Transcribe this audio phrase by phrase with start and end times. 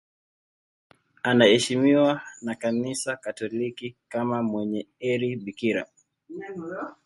[1.23, 5.85] Anaheshimiwa na Kanisa Katoliki kama mwenye heri bikira.